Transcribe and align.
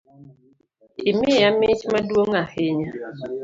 Imiya 1.11 1.49
mich 1.59 1.81
maduong’ 1.93 2.33
ahinya 2.41 2.91